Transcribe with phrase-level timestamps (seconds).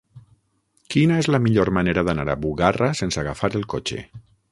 [0.93, 4.01] Quina és la millor manera d'anar a Bugarra sense agafar el cotxe?